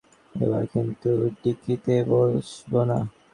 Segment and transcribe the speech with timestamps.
[0.35, 2.97] এবার কিন্তু ডিকিতে বসবো না।